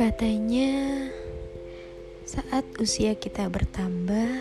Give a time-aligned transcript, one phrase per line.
[0.00, 1.12] Katanya,
[2.24, 4.40] saat usia kita bertambah,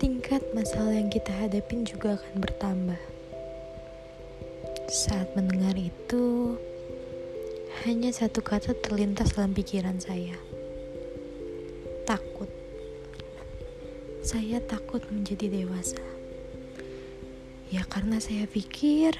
[0.00, 3.02] tingkat masalah yang kita hadapin juga akan bertambah.
[4.88, 6.56] Saat mendengar itu,
[7.84, 10.40] hanya satu kata terlintas dalam pikiran saya.
[12.08, 12.48] Takut.
[14.24, 16.00] Saya takut menjadi dewasa.
[17.68, 19.12] Ya karena saya pikir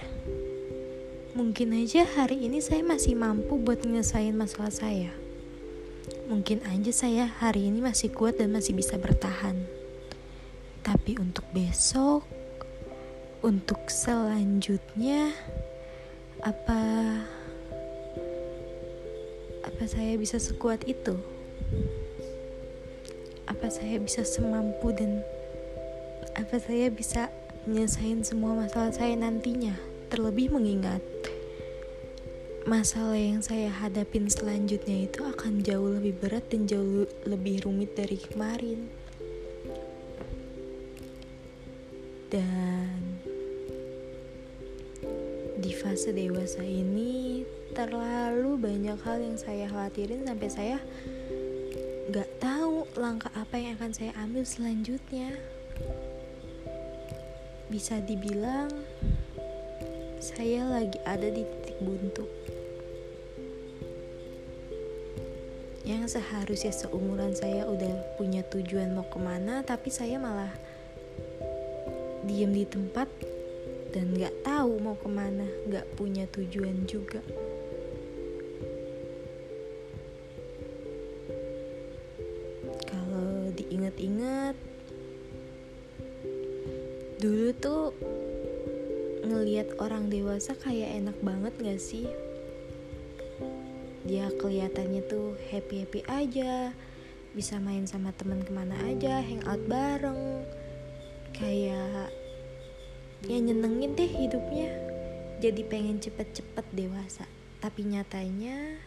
[1.37, 5.13] Mungkin aja hari ini saya masih mampu buat nyelesain masalah saya.
[6.33, 9.53] Mungkin aja saya hari ini masih kuat dan masih bisa bertahan.
[10.81, 12.25] Tapi untuk besok,
[13.45, 15.29] untuk selanjutnya,
[16.41, 16.81] apa
[19.61, 21.21] apa saya bisa sekuat itu?
[23.45, 25.21] Apa saya bisa semampu dan
[26.33, 27.29] apa saya bisa
[27.69, 29.77] nyelesain semua masalah saya nantinya?
[30.09, 31.16] Terlebih mengingat
[32.67, 38.19] masalah yang saya hadapin selanjutnya itu akan jauh lebih berat dan jauh lebih rumit dari
[38.19, 38.91] kemarin.
[42.27, 43.23] Dan
[45.63, 50.79] di fase dewasa ini terlalu banyak hal yang saya khawatirin sampai saya
[52.11, 55.39] gak tahu langkah apa yang akan saya ambil selanjutnya.
[57.71, 58.75] Bisa dibilang
[60.21, 62.25] saya lagi ada di titik buntu.
[65.87, 70.51] yang seharusnya seumuran saya udah punya tujuan mau ke mana tapi saya malah
[72.27, 73.07] diem di tempat
[73.95, 77.23] dan gak tahu mau ke mana gak punya tujuan juga
[82.91, 84.59] kalau diingat-ingat
[87.23, 87.95] dulu tuh
[89.27, 92.07] ngelihat orang dewasa kayak enak banget gak sih?
[94.07, 96.71] Dia kelihatannya tuh happy happy aja
[97.35, 100.47] bisa main sama teman ke mana aja hangout bareng.
[101.35, 102.15] Kayak
[103.27, 104.71] ya nyenengin deh hidupnya.
[105.43, 107.27] Jadi pengen cepet-cepet dewasa.
[107.59, 108.79] Tapi nyatanya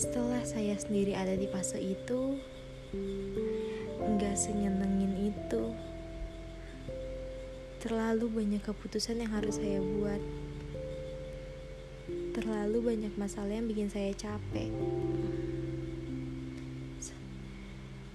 [0.00, 2.40] setelah saya sendiri ada di fase itu
[4.00, 5.76] nggak senyenengin itu
[7.80, 10.20] terlalu banyak keputusan yang harus saya buat.
[12.36, 14.68] Terlalu banyak masalah yang bikin saya capek.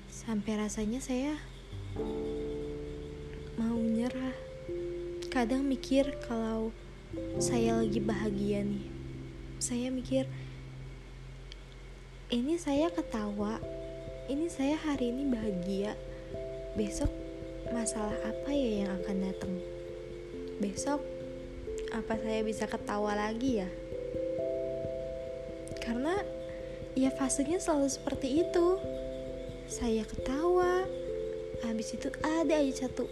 [0.06, 1.34] Sampai rasanya saya
[3.58, 4.38] mau nyerah.
[5.34, 6.70] Kadang mikir kalau
[7.42, 8.86] saya lagi bahagia nih.
[9.58, 10.30] Saya mikir
[12.30, 13.58] ini saya ketawa.
[14.30, 15.98] Ini saya hari ini bahagia.
[16.78, 17.25] Besok
[17.74, 19.54] masalah apa ya yang akan datang?
[20.62, 21.02] Besok
[21.96, 23.70] apa saya bisa ketawa lagi ya?
[25.82, 26.14] Karena
[26.98, 28.68] ya fasenya selalu seperti itu.
[29.66, 30.86] Saya ketawa
[31.66, 33.10] habis itu ada aja satu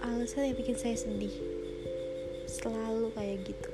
[0.00, 1.34] alasan yang bikin saya sedih.
[2.48, 3.70] Selalu kayak gitu.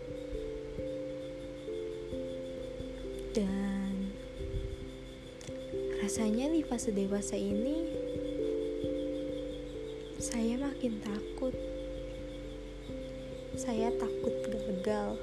[3.35, 4.15] Dan
[6.01, 7.98] rasanya di fase dewasa ini
[10.19, 11.55] saya makin takut
[13.55, 15.19] saya takut gagal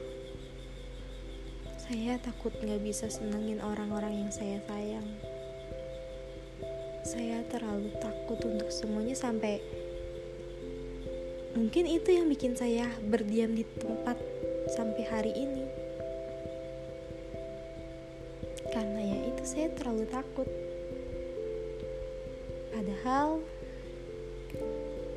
[1.85, 5.05] saya takut gak bisa senengin orang-orang yang saya sayang.
[7.05, 9.61] Saya terlalu takut untuk semuanya sampai
[11.53, 14.17] mungkin itu yang bikin saya berdiam di tempat
[14.73, 15.63] sampai hari ini.
[18.73, 20.49] Karena ya itu saya terlalu takut.
[22.73, 23.45] Padahal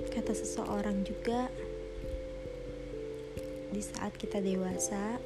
[0.09, 1.49] kata seseorang juga
[3.69, 5.21] di saat kita dewasa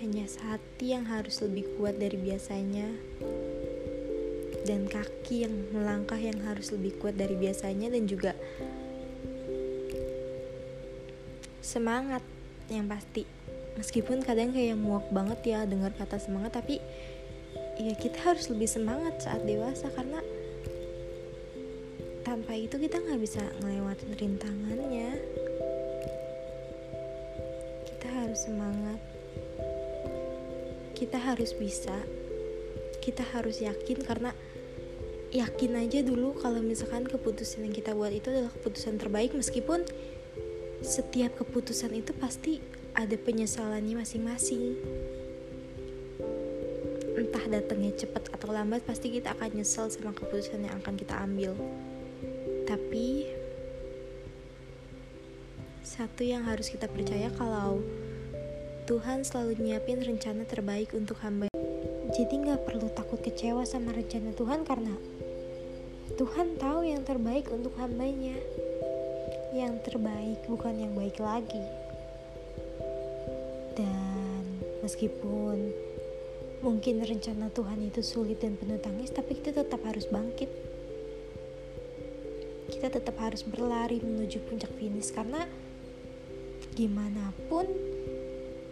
[0.00, 2.88] hanya hati yang harus lebih kuat dari biasanya
[4.64, 8.32] dan kaki yang melangkah yang harus lebih kuat dari biasanya dan juga
[11.60, 12.24] semangat
[12.72, 13.28] yang pasti.
[13.78, 16.82] Meskipun kadang kayak muak banget ya dengar kata semangat tapi
[17.78, 20.20] ya kita harus lebih semangat saat dewasa karena
[22.20, 25.10] tanpa itu kita nggak bisa ngelewatin rintangannya.
[27.88, 29.00] Kita harus semangat.
[30.92, 31.96] Kita harus bisa.
[33.00, 34.36] Kita harus yakin karena
[35.32, 39.86] yakin aja dulu kalau misalkan keputusan yang kita buat itu adalah keputusan terbaik meskipun
[40.82, 42.60] setiap keputusan itu pasti
[42.92, 44.76] ada penyesalannya masing-masing.
[47.16, 51.56] Entah datangnya cepat atau lambat pasti kita akan nyesel sama keputusan yang akan kita ambil
[52.70, 53.26] tapi
[55.82, 57.82] satu yang harus kita percaya kalau
[58.86, 61.50] Tuhan selalu nyiapin rencana terbaik untuk hamba.
[62.14, 64.94] Jadi nggak perlu takut kecewa sama rencana Tuhan karena
[66.14, 68.38] Tuhan tahu yang terbaik untuk hambanya.
[69.50, 71.66] Yang terbaik bukan yang baik lagi.
[73.74, 75.74] Dan meskipun
[76.62, 80.69] mungkin rencana Tuhan itu sulit dan penuh tangis, tapi kita tetap harus bangkit.
[82.70, 85.44] Kita tetap harus berlari menuju puncak finish karena
[86.78, 87.66] gimana pun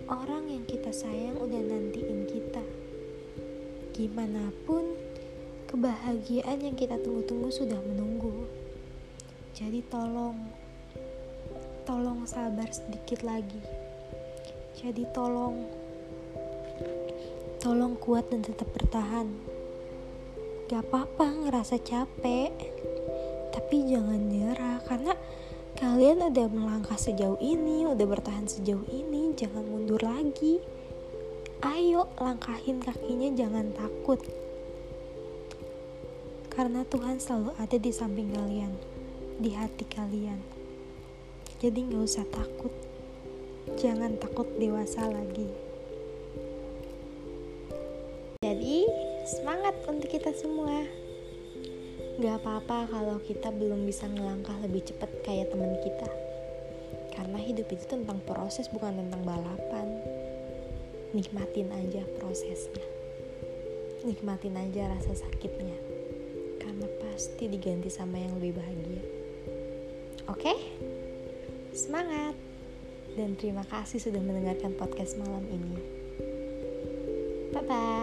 [0.08, 2.64] orang yang kita sayang udah nantiin kita.
[3.92, 4.96] Gimana pun
[5.68, 8.48] kebahagiaan yang kita tunggu-tunggu sudah menunggu.
[9.52, 10.38] Jadi tolong,
[11.84, 13.60] tolong sabar sedikit lagi.
[14.78, 15.66] Jadi tolong,
[17.58, 19.28] tolong kuat dan tetap bertahan.
[20.70, 22.54] Gak apa-apa ngerasa capek,
[23.58, 25.19] tapi jangan nyerah karena
[25.75, 30.62] kalian udah melangkah sejauh ini, udah bertahan sejauh ini, jangan mundur lagi.
[31.66, 34.22] Ayo langkahin kakinya, jangan takut
[36.55, 38.75] karena Tuhan selalu ada di samping kalian,
[39.43, 40.38] di hati kalian.
[41.58, 42.70] Jadi gak usah takut,
[43.75, 45.50] jangan takut dewasa lagi.
[48.38, 48.87] Jadi
[49.26, 51.07] semangat untuk kita semua.
[52.18, 56.10] Gak apa-apa kalau kita belum bisa ngelangkah lebih cepat kayak teman kita.
[57.14, 60.02] Karena hidup itu tentang proses bukan tentang balapan.
[61.14, 62.82] Nikmatin aja prosesnya.
[64.02, 65.78] Nikmatin aja rasa sakitnya
[66.58, 69.02] karena pasti diganti sama yang lebih bahagia.
[70.26, 70.54] Oke?
[71.70, 72.34] Semangat!
[73.14, 75.78] Dan terima kasih sudah mendengarkan podcast malam ini.
[77.54, 77.97] Bye-bye!